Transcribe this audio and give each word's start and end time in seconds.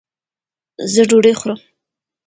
زۀ 0.91 1.03
ډوډۍ 1.09 1.33
خورم 1.39 1.59